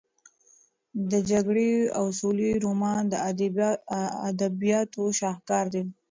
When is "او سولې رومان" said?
1.97-3.01